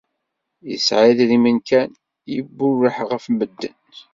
[0.69, 1.89] Yesɛa idrimen kan,
[2.33, 3.77] yebburref ɣef medden